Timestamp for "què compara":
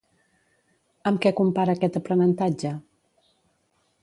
1.25-1.75